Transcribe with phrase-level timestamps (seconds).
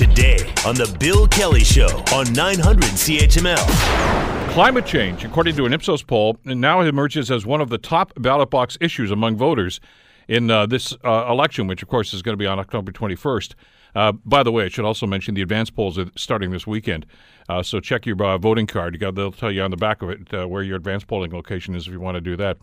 [0.00, 4.50] today on The Bill Kelly Show on 900 CHML.
[4.50, 8.48] Climate change, according to an Ipsos poll, now emerges as one of the top ballot
[8.48, 9.78] box issues among voters
[10.26, 13.52] in uh, this uh, election, which, of course, is going to be on October 21st.
[13.94, 17.04] Uh, by the way, I should also mention the advance polls are starting this weekend.
[17.50, 18.98] Uh, so check your uh, voting card.
[18.98, 21.86] They'll tell you on the back of it uh, where your advance polling location is
[21.86, 22.56] if you want to do that.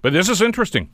[0.00, 0.90] But this is interesting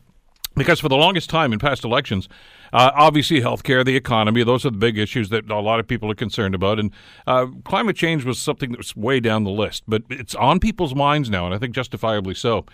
[0.56, 2.26] because for the longest time in past elections,
[2.72, 6.10] uh, obviously healthcare, the economy, those are the big issues that a lot of people
[6.10, 6.78] are concerned about.
[6.78, 6.92] And
[7.26, 10.94] uh, climate change was something that was way down the list, but it's on people's
[10.94, 12.66] minds now, and I think justifiably so.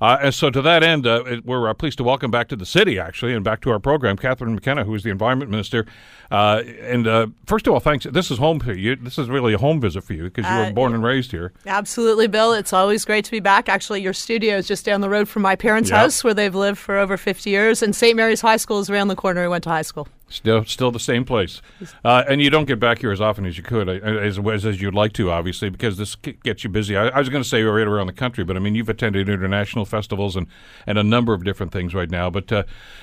[0.00, 2.64] Uh, and so, to that end, uh, we're uh, pleased to welcome back to the
[2.64, 5.84] city, actually, and back to our program, Catherine McKenna, who is the Environment Minister.
[6.30, 8.06] Uh, and uh, first of all, thanks.
[8.10, 8.96] This is home for you.
[8.96, 11.32] This is really a home visit for you because you were Uh, born and raised
[11.32, 11.52] here.
[11.66, 12.52] Absolutely, Bill.
[12.54, 13.68] It's always great to be back.
[13.68, 15.98] Actually, your studio is just down the road from my parents' Yep.
[15.98, 18.16] house where they've lived for over 50 years, and St.
[18.16, 19.44] Mary's High School is around the corner.
[19.44, 20.08] I went to high school.
[20.32, 21.60] Still, still the same place,
[22.04, 24.64] uh, and you don't get back here as often as you could, uh, as as,
[24.64, 26.96] as you'd like to, obviously, because this gets you busy.
[26.96, 29.28] I, I was going to say right around the country, but I mean, you've attended
[29.28, 30.46] international festivals and,
[30.86, 32.30] and a number of different things right now.
[32.30, 32.62] But uh,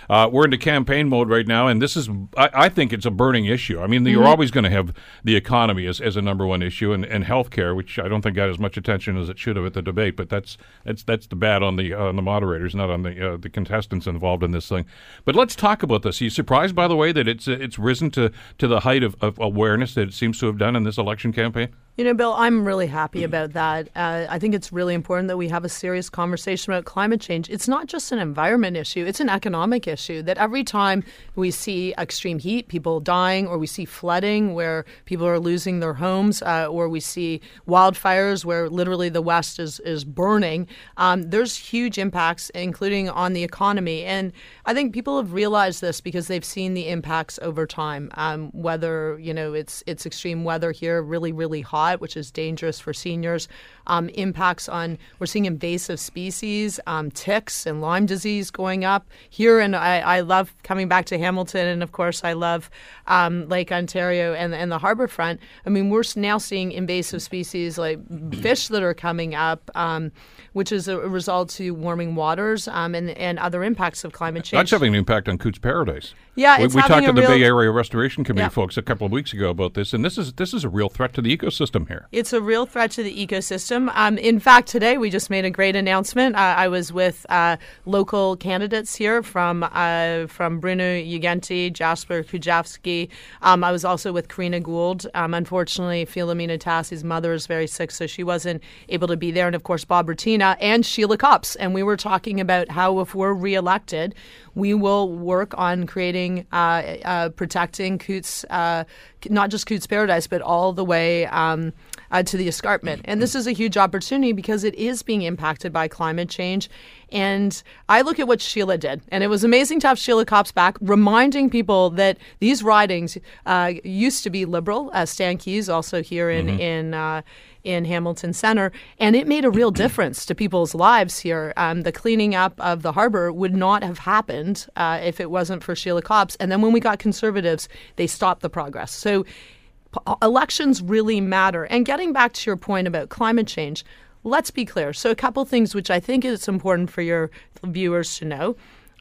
[0.10, 2.08] uh, we're into campaign mode right now, and this is,
[2.38, 3.82] I, I think, it's a burning issue.
[3.82, 4.94] I mean, you're always going to have
[5.26, 8.38] the economy as, as a number one issue, and, and healthcare, which I don't think
[8.38, 10.16] got as much attention as it should have at the debate.
[10.16, 13.36] But that's that's that's the bad on the on the moderators, not on the uh,
[13.36, 14.86] the contestants involved in this thing.
[15.26, 16.22] But let's talk about this.
[16.22, 19.04] Are you surprised, by the way, that it's uh, it's risen to, to the height
[19.04, 21.70] of, of awareness that it seems to have done in this election campaign?
[21.98, 23.90] You know, Bill, I'm really happy about that.
[23.96, 27.50] Uh, I think it's really important that we have a serious conversation about climate change.
[27.50, 30.22] It's not just an environment issue, it's an economic issue.
[30.22, 31.04] That every time
[31.36, 35.96] we see extreme heat, people dying, or we see flooding where people are losing their
[35.96, 40.68] homes, uh, or we see wildfires where literally the West is, is burning,
[40.98, 44.04] um, there's huge impacts, including on the economy.
[44.04, 44.34] And
[44.68, 48.12] I think people have realized this because they've seen the impacts over time.
[48.14, 52.80] Um, whether, you know, it's, it's extreme weather here, really, really hot, which is dangerous
[52.80, 53.48] for seniors.
[53.88, 59.60] Um, impacts on, we're seeing invasive species, um, ticks and Lyme disease going up here.
[59.60, 61.68] And I, I love coming back to Hamilton.
[61.68, 62.70] And of course, I love
[63.08, 65.40] um, Lake Ontario and, and the harbor front.
[65.66, 68.00] I mean, we're now seeing invasive species like
[68.42, 70.12] fish that are coming up, um,
[70.54, 74.60] which is a result to warming waters um, and, and other impacts of climate change.
[74.60, 76.14] That's having an impact on Cootes Paradise.
[76.36, 78.50] Yeah, we, we talked to the real- Bay Area Restoration Committee Yeah.
[78.50, 80.88] folks a couple of weeks ago about this, and this is this is a real
[80.88, 82.08] threat to the ecosystem here.
[82.12, 83.92] It's a real threat to the ecosystem.
[83.94, 86.36] Um, in fact, today we just made a great announcement.
[86.36, 93.10] Uh, I was with uh, local candidates here from uh, from Bruno Uggenti, Jasper Kujavsky.
[93.42, 95.08] Um, I was also with Karina Gould.
[95.14, 99.48] Um, unfortunately, Filomena Tassi's mother is very sick, so she wasn't able to be there.
[99.48, 101.56] And of course, Bob Bratina and Sheila Copps.
[101.56, 104.16] And we were talking about how if we're reelected,
[104.58, 108.86] we will work on creating, uh, uh, protecting Cootes, uh,
[109.30, 111.72] not just Cootes Paradise, but all the way um,
[112.10, 113.04] uh, to the escarpment.
[113.06, 116.72] And this is a huge opportunity because it is being impacted by climate change.
[117.12, 120.52] And I look at what Sheila did, and it was amazing to have Sheila Copps
[120.52, 124.90] back, reminding people that these ridings uh, used to be liberal.
[124.92, 127.22] Uh, Stan Keyes, also here in in uh,
[127.64, 131.54] in Hamilton Center, and it made a real difference to people's lives here.
[131.58, 135.64] Um, the cleaning up of the harbor would not have happened uh, if it wasn't
[135.64, 136.36] for Sheila Copps.
[136.36, 138.92] And then when we got conservatives, they stopped the progress.
[138.92, 141.66] So p- elections really matter.
[141.66, 143.84] And getting back to your point about climate change,
[144.24, 144.94] let's be clear.
[144.94, 147.32] So a couple things which I think is important for your
[147.64, 148.56] viewers to know.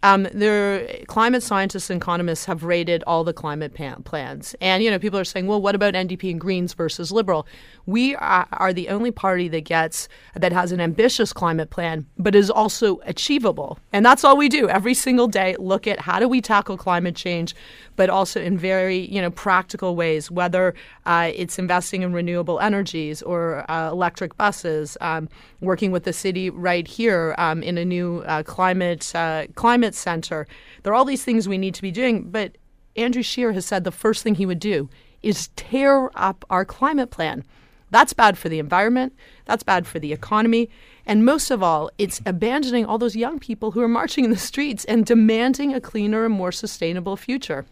[0.07, 3.75] Um, there, climate scientists and economists have rated all the climate
[4.05, 7.45] plans, and you know people are saying, well, what about NDP and Greens versus Liberal?
[7.87, 12.37] We are, are the only party that gets that has an ambitious climate plan, but
[12.37, 15.57] is also achievable, and that's all we do every single day.
[15.59, 17.57] Look at how do we tackle climate change,
[17.97, 20.75] but also in very you know practical ways, whether
[21.07, 25.29] uh, it's investing in renewable energies or uh, electric buses, um,
[25.61, 30.47] working with the city right here um, in a new uh, climate uh, climate center.
[30.83, 32.57] There are all these things we need to be doing, but
[32.97, 34.89] Andrew Scheer has said the first thing he would do
[35.23, 37.45] is tear up our climate plan.
[37.91, 39.15] That's bad for the environment.
[39.45, 40.69] That's bad for the economy.
[41.07, 44.37] And most of all, it's abandoning all those young people who are marching in the
[44.37, 47.65] streets and demanding a cleaner and more sustainable future.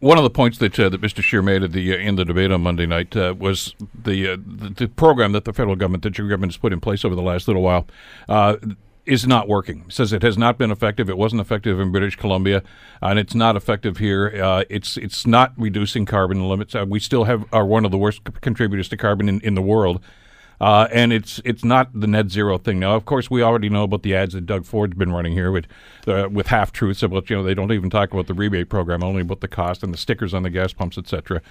[0.00, 1.22] One of the points that uh, that Mr.
[1.22, 4.36] Scheer made at the uh, in the debate on Monday night uh, was the, uh,
[4.36, 7.14] the the program that the federal government, that your government has put in place over
[7.14, 7.86] the last little while,
[8.28, 8.56] uh,
[9.06, 9.84] is not working.
[9.86, 11.08] He says it has not been effective.
[11.08, 12.62] It wasn't effective in British Columbia,
[13.00, 14.28] and it's not effective here.
[14.42, 16.74] Uh, it's it's not reducing carbon limits.
[16.74, 19.62] We still have are one of the worst c- contributors to carbon in, in the
[19.62, 20.02] world.
[20.60, 22.78] Uh, and it's it's not the net zero thing.
[22.78, 25.52] Now, of course, we already know about the ads that Doug Ford's been running here
[25.52, 25.66] with
[26.06, 29.02] uh, with half truths about you know they don't even talk about the rebate program,
[29.02, 31.42] only about the cost and the stickers on the gas pumps, etc.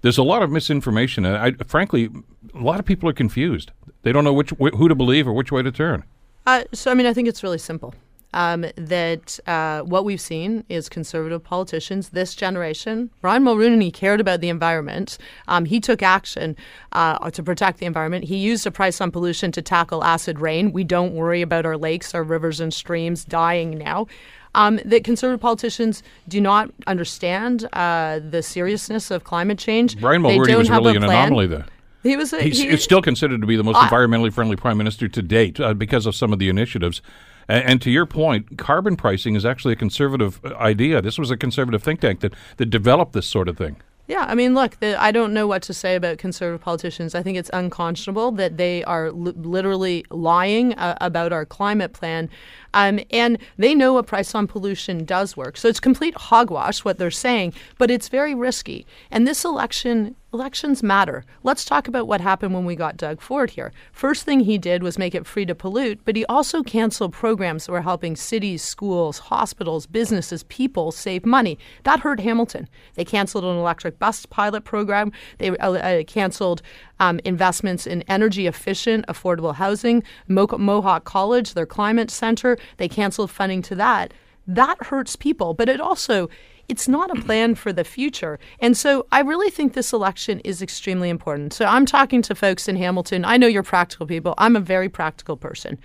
[0.00, 2.08] There's a lot of misinformation, and I, frankly,
[2.54, 3.70] a lot of people are confused.
[4.02, 6.04] They don't know which wh- who to believe or which way to turn.
[6.46, 7.94] Uh, so, I mean, I think it's really simple
[8.34, 13.10] um, that uh, what we've seen is conservative politicians, this generation.
[13.22, 15.16] Brian Mulroney cared about the environment.
[15.48, 16.56] Um, he took action
[16.92, 18.24] uh, to protect the environment.
[18.24, 20.72] He used a price on pollution to tackle acid rain.
[20.72, 24.08] We don't worry about our lakes, our rivers, and streams dying now.
[24.56, 30.00] Um, that conservative politicians do not understand uh, the seriousness of climate change.
[30.00, 31.66] Brian Mulroney was really an anomaly there.
[32.04, 32.32] He was.
[32.32, 35.58] A, He's he, still considered to be the most environmentally friendly prime minister to date
[35.58, 37.00] uh, because of some of the initiatives.
[37.48, 41.02] And, and, to your point, carbon pricing is actually a conservative uh, idea.
[41.02, 43.76] This was a conservative think tank that, that developed this sort of thing.
[44.06, 47.14] Yeah, I mean, look, the, I don't know what to say about conservative politicians.
[47.14, 52.28] I think it's unconscionable that they are li- literally lying uh, about our climate plan.
[52.74, 55.56] Um, and they know a price on pollution does work.
[55.56, 58.86] So it's complete hogwash what they're saying, but it's very risky.
[59.10, 61.24] And this election elections matter.
[61.44, 63.72] Let's talk about what happened when we got Doug Ford here.
[63.92, 67.66] First thing he did was make it free to pollute, but he also canceled programs
[67.66, 71.56] that were helping cities, schools, hospitals, businesses, people save money.
[71.84, 72.68] That hurt Hamilton.
[72.94, 75.12] They canceled an electric bus pilot program.
[75.38, 76.62] They uh, uh, canceled
[76.98, 80.02] um, investments in energy efficient, affordable housing.
[80.26, 84.12] Mo- Mohawk College, their climate center, they canceled funding to that.
[84.46, 86.28] That hurts people, but it also
[86.68, 88.38] it's not a plan for the future.
[88.60, 91.52] And so I really think this election is extremely important.
[91.52, 93.24] So I'm talking to folks in Hamilton.
[93.24, 94.34] I know you're practical people.
[94.38, 95.78] I'm a very practical person.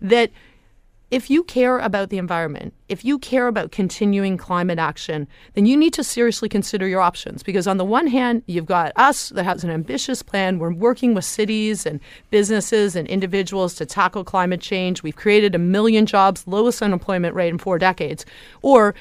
[0.00, 0.30] That
[1.10, 5.76] if you care about the environment, if you care about continuing climate action, then you
[5.76, 7.42] need to seriously consider your options.
[7.42, 10.58] Because on the one hand, you've got us that has an ambitious plan.
[10.58, 12.00] We're working with cities and
[12.30, 15.04] businesses and individuals to tackle climate change.
[15.04, 18.26] We've created a million jobs, lowest unemployment rate in four decades.
[18.62, 18.94] Or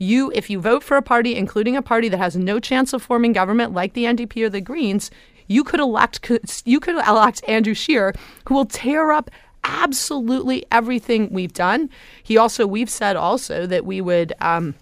[0.00, 3.02] you, if you vote for a party, including a party that has no chance of
[3.02, 5.10] forming government like the NDP or the Greens,
[5.46, 6.30] you could elect
[6.64, 8.14] you could elect Andrew Scheer,
[8.46, 9.30] who will tear up
[9.62, 11.90] absolutely everything we've done.
[12.22, 14.32] He also, we've said also that we would.
[14.40, 14.74] Um,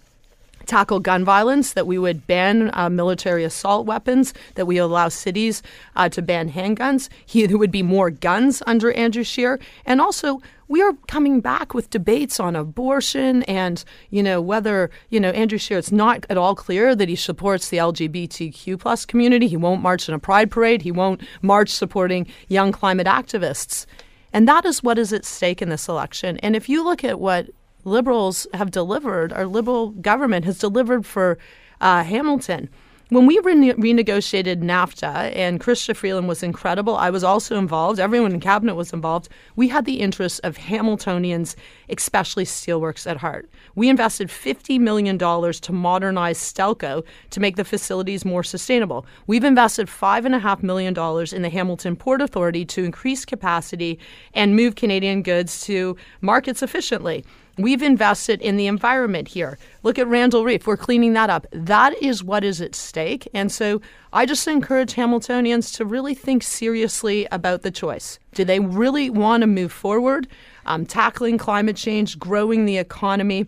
[0.66, 5.62] tackle gun violence, that we would ban uh, military assault weapons, that we allow cities
[5.96, 7.08] uh, to ban handguns.
[7.24, 9.58] He, there would be more guns under Andrew Scheer.
[9.86, 15.18] And also, we are coming back with debates on abortion and, you know, whether, you
[15.18, 19.48] know, Andrew Scheer, it's not at all clear that he supports the LGBTQ plus community.
[19.48, 20.82] He won't march in a pride parade.
[20.82, 23.86] He won't march supporting young climate activists.
[24.32, 26.36] And that is what is at stake in this election.
[26.38, 27.48] And if you look at what
[27.84, 31.38] liberals have delivered, our liberal government has delivered for
[31.80, 32.68] uh, Hamilton.
[33.10, 38.32] When we rene- renegotiated NAFTA, and Chrystia Freeland was incredible, I was also involved, everyone
[38.32, 41.56] in cabinet was involved, we had the interests of Hamiltonians,
[41.88, 43.48] especially steelworks, at heart.
[43.74, 49.06] We invested $50 million to modernize Stelco to make the facilities more sustainable.
[49.26, 50.94] We've invested $5.5 million
[51.34, 53.98] in the Hamilton Port Authority to increase capacity
[54.34, 57.24] and move Canadian goods to markets efficiently.
[57.58, 59.58] We've invested in the environment here.
[59.82, 60.64] Look at Randall Reef.
[60.64, 61.44] We're cleaning that up.
[61.50, 63.28] That is what is at stake.
[63.34, 63.82] And so
[64.12, 68.20] I just encourage Hamiltonians to really think seriously about the choice.
[68.32, 70.28] Do they really want to move forward,
[70.66, 73.46] um, tackling climate change, growing the economy,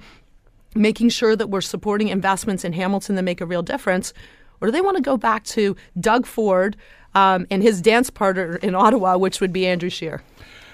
[0.75, 4.13] making sure that we're supporting investments in Hamilton that make a real difference?
[4.61, 6.77] Or do they want to go back to Doug Ford
[7.15, 10.21] um, and his dance partner in Ottawa, which would be Andrew Scheer?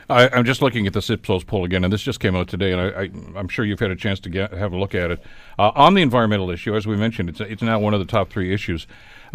[0.09, 2.73] I, am just looking at the Ipsos poll again, and this just came out today,
[2.73, 5.23] and I, am sure you've had a chance to get, have a look at it.
[5.59, 8.31] Uh, on the environmental issue, as we mentioned, it's, it's now one of the top
[8.31, 8.87] three issues.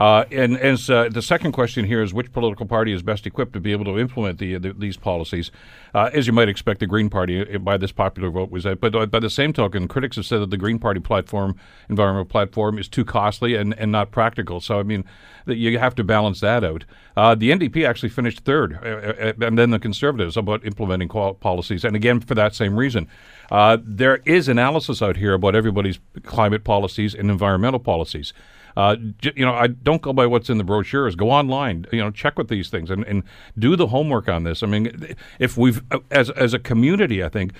[0.01, 3.53] Uh, and as uh, the second question here is, which political party is best equipped
[3.53, 5.51] to be able to implement the, the, these policies?
[5.93, 8.81] Uh, as you might expect, the Green Party, uh, by this popular vote, was that.
[8.81, 11.55] But uh, by the same token, critics have said that the Green Party platform,
[11.87, 14.59] environmental platform, is too costly and, and not practical.
[14.59, 15.05] So I mean,
[15.45, 16.83] that you have to balance that out.
[17.15, 22.21] Uh, the NDP actually finished third, and then the Conservatives about implementing policies, and again
[22.21, 23.07] for that same reason.
[23.51, 28.33] there is analysis out here about everybody's climate policies and environmental policies.
[28.77, 28.95] Uh,
[29.35, 31.15] you know, I don't go by what's in the brochures.
[31.15, 33.23] Go online, you know, check with these things and, and
[33.57, 34.63] do the homework on this.
[34.63, 37.53] I mean, if we've as as a community, I think.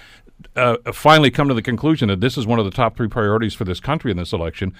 [0.55, 3.53] Uh, finally, come to the conclusion that this is one of the top three priorities
[3.53, 4.73] for this country in this election.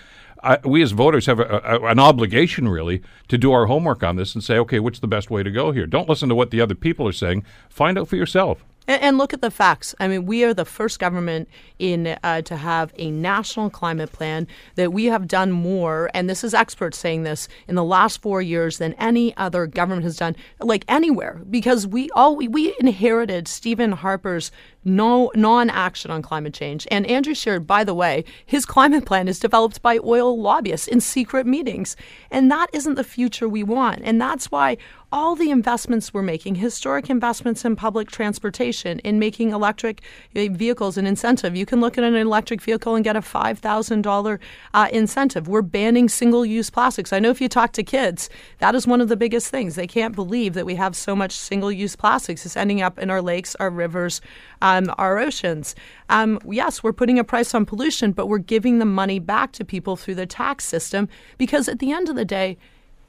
[0.44, 4.16] I, we as voters have a, a, an obligation, really, to do our homework on
[4.16, 5.86] this and say, okay, what's the best way to go here?
[5.86, 7.46] Don't listen to what the other people are saying.
[7.70, 8.66] Find out for yourself.
[8.92, 9.96] And, and look at the facts.
[10.02, 11.48] I mean, we are the first government
[11.80, 16.44] in uh, to have a national climate plan that we have done more, and this
[16.44, 20.36] is experts saying this in the last four years than any other government has done,
[20.60, 24.52] like anywhere, because we all we, we inherited Stephen Harper's
[24.84, 26.88] no non-action on climate change.
[26.92, 31.00] And Andrew Scheer, by the way, his climate plan is developed by oil lobbyists in
[31.00, 31.96] secret meetings,
[32.30, 34.02] and that isn't the future we want.
[34.04, 34.78] And that's why
[35.12, 40.02] all the investments we're making, historic investments in public transportation, in making electric
[40.36, 41.56] eh, vehicles an incentive.
[41.56, 44.40] You can look at an electric vehicle and get a $5,000
[44.74, 45.48] uh, incentive.
[45.48, 47.14] We're banning single use plastics.
[47.14, 49.76] I know if you talk to kids, that is one of the biggest things.
[49.76, 52.46] They can't believe that we have so much single use plastics.
[52.46, 54.22] It's ending up in our lakes, our rivers,
[54.62, 55.76] um, our oceans.
[56.10, 59.66] Um, yes, we're putting a price on pollution, but we're giving the money back to
[59.66, 61.08] people through the tax system
[61.38, 62.58] because at the end of the day,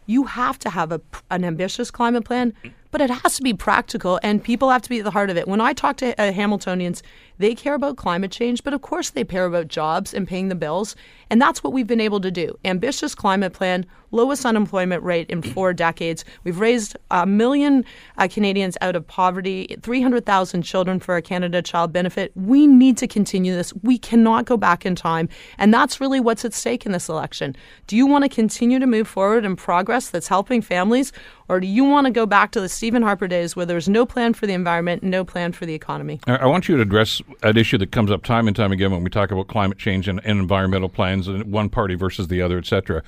[0.07, 1.01] you have to have a,
[1.31, 2.53] an ambitious climate plan,
[2.93, 5.37] but it has to be practical and people have to be at the heart of
[5.37, 5.49] it.
[5.49, 7.03] When I talk to uh, Hamiltonians,
[7.43, 10.55] they care about climate change, but of course they care about jobs and paying the
[10.55, 10.95] bills.
[11.29, 12.59] And that's what we've been able to do.
[12.65, 16.25] Ambitious climate plan, lowest unemployment rate in four decades.
[16.45, 17.85] We've raised a million
[18.19, 22.33] uh, Canadians out of poverty, 300,000 children for a Canada Child Benefit.
[22.37, 23.73] We need to continue this.
[23.83, 25.29] We cannot go back in time.
[25.59, 27.57] And that's really what's at stake in this election.
[27.87, 31.13] Do you want to continue to move forward in progress that's helping families?
[31.49, 34.07] Or do you want to go back to the Stephen Harper days where there's no
[34.07, 36.21] plan for the environment, no plan for the economy?
[36.27, 39.05] I want you to address an issue that comes up time and time again when
[39.05, 42.59] we talk about climate change and, and environmental plans and one party versus the other,
[42.59, 43.03] et cetera.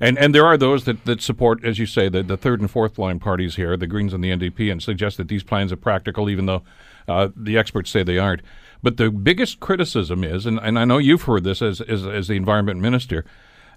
[0.00, 2.70] And and there are those that, that support, as you say, the, the third and
[2.70, 5.76] fourth line parties here, the Greens and the NDP, and suggest that these plans are
[5.76, 6.62] practical, even though
[7.08, 8.42] uh, the experts say they aren't.
[8.82, 12.28] But the biggest criticism is, and, and I know you've heard this as, as, as
[12.28, 13.24] the environment minister,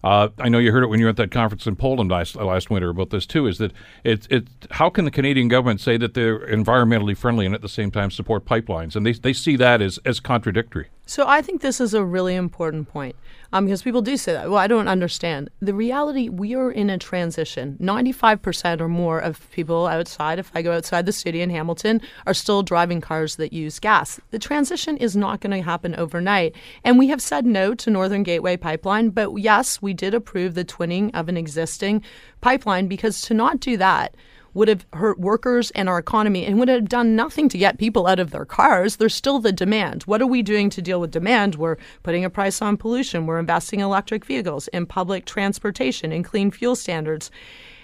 [0.04, 2.36] uh, I know you heard it when you were at that conference in Poland last,
[2.36, 3.48] last winter about this too.
[3.48, 4.28] Is that it?
[4.30, 7.92] It how can the Canadian government say that they're environmentally friendly and at the same
[7.92, 8.96] time support pipelines?
[8.96, 10.88] And they they see that as as contradictory.
[11.10, 13.16] So I think this is a really important point
[13.52, 14.48] um, because people do say that.
[14.48, 15.50] Well, I don't understand.
[15.60, 17.80] The reality, we are in a transition.
[17.82, 22.36] 95% or more of people outside, if I go outside the city in Hamilton, are
[22.36, 24.20] still driving cars that use gas.
[24.30, 26.54] The transition is not going to happen overnight.
[26.84, 30.64] And we have said no to Northern Gateway Pipeline, but yes, we did approve the
[30.64, 32.04] twinning of an existing
[32.40, 34.14] pipeline because to not do that,
[34.54, 38.08] would have hurt workers and our economy and would have done nothing to get people
[38.08, 38.96] out of their cars.
[38.96, 40.04] There's still the demand.
[40.04, 41.56] What are we doing to deal with demand?
[41.56, 43.26] We're putting a price on pollution.
[43.26, 47.32] We're investing in electric vehicles, in public transportation, in clean fuel standards.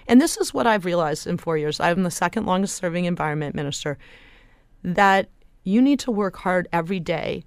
[0.07, 1.79] And this is what I've realized in four years.
[1.79, 3.98] I'm the second longest serving environment minister.
[4.84, 5.29] That
[5.63, 7.43] you need to work hard every day,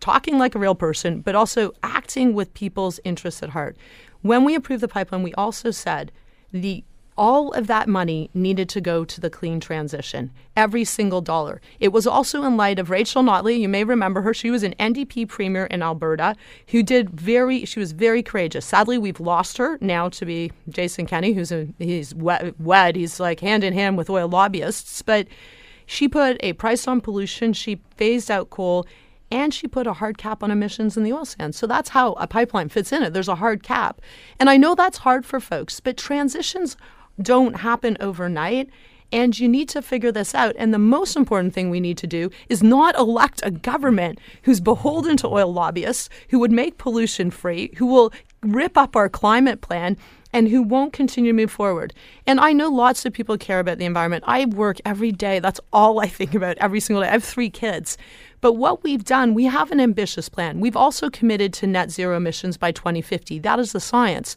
[0.00, 3.76] talking like a real person, but also acting with people's interests at heart.
[4.22, 6.10] When we approved the pipeline, we also said
[6.50, 6.82] the
[7.18, 11.60] all of that money needed to go to the clean transition, every single dollar.
[11.80, 13.58] It was also in light of Rachel Notley.
[13.58, 14.32] You may remember her.
[14.32, 16.36] She was an NDP premier in Alberta
[16.68, 18.64] who did very, she was very courageous.
[18.64, 22.96] Sadly, we've lost her now to be Jason Kenney, who's a, he's wed.
[22.96, 25.02] He's like hand in hand with oil lobbyists.
[25.02, 25.26] But
[25.86, 27.52] she put a price on pollution.
[27.52, 28.86] She phased out coal
[29.30, 31.56] and she put a hard cap on emissions in the oil sands.
[31.56, 33.12] So that's how a pipeline fits in it.
[33.12, 34.00] There's a hard cap.
[34.38, 36.76] And I know that's hard for folks, but transitions
[37.20, 38.70] don't happen overnight.
[39.10, 40.54] And you need to figure this out.
[40.58, 44.60] And the most important thing we need to do is not elect a government who's
[44.60, 49.62] beholden to oil lobbyists, who would make pollution free, who will rip up our climate
[49.62, 49.96] plan,
[50.32, 51.94] and who won't continue to move forward.
[52.26, 54.24] And I know lots of people care about the environment.
[54.26, 55.38] I work every day.
[55.38, 57.08] That's all I think about every single day.
[57.08, 57.96] I have three kids.
[58.40, 60.60] But what we've done, we have an ambitious plan.
[60.60, 63.38] We've also committed to net zero emissions by 2050.
[63.38, 64.36] That is the science.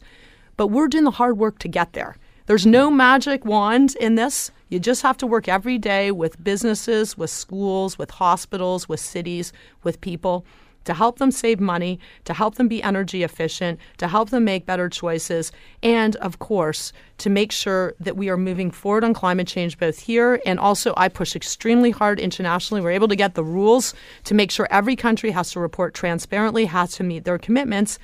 [0.56, 2.16] But we're doing the hard work to get there.
[2.46, 4.50] There's no magic wand in this.
[4.68, 9.52] You just have to work every day with businesses, with schools, with hospitals, with cities,
[9.84, 10.44] with people
[10.84, 14.66] to help them save money, to help them be energy efficient, to help them make
[14.66, 19.46] better choices, and of course, to make sure that we are moving forward on climate
[19.46, 22.80] change both here and also I push extremely hard internationally.
[22.80, 23.94] We're able to get the rules
[24.24, 28.00] to make sure every country has to report transparently, has to meet their commitments,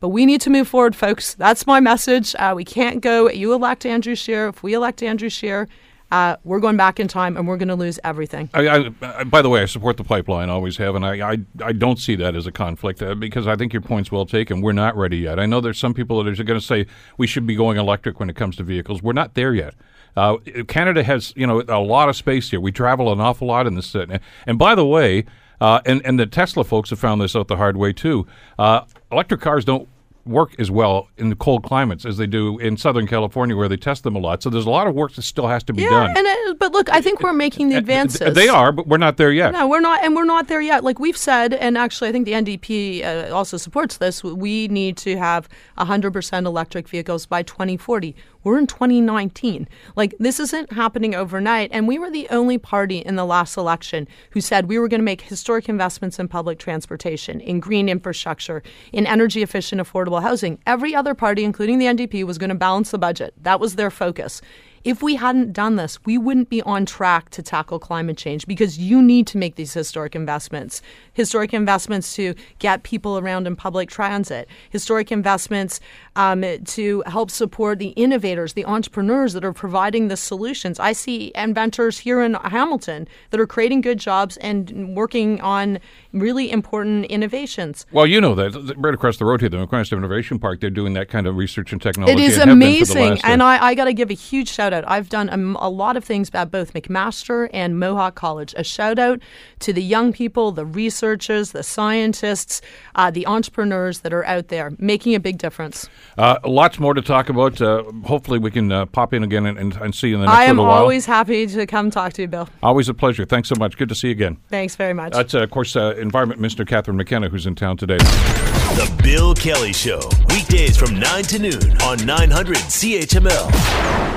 [0.00, 1.34] but we need to move forward, folks.
[1.34, 2.34] That's my message.
[2.38, 4.48] Uh, we can't go, you elect Andrew Scheer.
[4.48, 5.68] If we elect Andrew Scheer,
[6.12, 8.48] uh, we're going back in time and we're going to lose everything.
[8.54, 11.72] I, I, by the way, I support the pipeline, always have, and I, I, I
[11.72, 14.60] don't see that as a conflict uh, because I think your point's well taken.
[14.60, 15.40] We're not ready yet.
[15.40, 16.86] I know there's some people that are going to say
[17.18, 19.02] we should be going electric when it comes to vehicles.
[19.02, 19.74] We're not there yet.
[20.16, 20.36] Uh,
[20.68, 22.60] Canada has, you know, a lot of space here.
[22.60, 23.86] We travel an awful lot in this.
[23.86, 24.18] City.
[24.46, 25.26] And by the way,
[25.60, 28.26] uh, and and the Tesla folks have found this out the hard way too.
[28.58, 29.88] Uh, electric cars don't
[30.26, 33.76] work as well in the cold climates as they do in Southern California, where they
[33.76, 34.42] test them a lot.
[34.42, 36.10] So there's a lot of work that still has to be yeah, done.
[36.10, 38.34] and it, but look, I think we're making the uh, uh, advances.
[38.34, 39.52] They are, but we're not there yet.
[39.52, 40.84] No, we're not, and we're not there yet.
[40.84, 44.22] Like we've said, and actually, I think the NDP uh, also supports this.
[44.24, 45.48] We need to have
[45.78, 48.16] 100% electric vehicles by 2040.
[48.46, 49.66] We're in 2019.
[49.96, 54.06] Like this isn't happening overnight, and we were the only party in the last election
[54.30, 58.62] who said we were going to make historic investments in public transportation, in green infrastructure,
[58.92, 60.60] in energy efficient, affordable housing.
[60.64, 63.34] Every other party, including the NDP, was going to balance the budget.
[63.42, 64.40] That was their focus.
[64.86, 68.78] If we hadn't done this, we wouldn't be on track to tackle climate change because
[68.78, 70.80] you need to make these historic investments.
[71.12, 75.80] Historic investments to get people around in public transit, historic investments
[76.14, 80.78] um, to help support the innovators, the entrepreneurs that are providing the solutions.
[80.78, 85.80] I see inventors here in Hamilton that are creating good jobs and working on
[86.12, 87.86] really important innovations.
[87.90, 90.92] Well, you know that right across the road here, the McMaster Innovation Park, they're doing
[90.92, 92.22] that kind of research and technology.
[92.22, 94.10] It is and have been for the amazing, uh, and I, I got to give
[94.10, 94.75] a huge shout out.
[94.86, 98.54] I've done a, a lot of things at both McMaster and Mohawk College.
[98.56, 99.20] A shout out
[99.60, 102.60] to the young people, the researchers, the scientists,
[102.94, 105.88] uh, the entrepreneurs that are out there making a big difference.
[106.18, 107.60] uh, lots more to talk about.
[107.60, 110.26] Uh, hopefully, we can uh, pop in again and, and, and see you in the
[110.26, 112.48] next I am always happy to come talk to you, Bill.
[112.62, 113.24] always a pleasure.
[113.24, 113.76] Thanks so much.
[113.76, 114.38] Good to see you again.
[114.48, 115.12] Thanks very much.
[115.12, 117.98] That's, uh, of course, uh, Environment Minister Catherine McKenna, who's in town today.
[117.98, 124.15] The Bill Kelly Show, weekdays from 9 to noon on 900 CHML.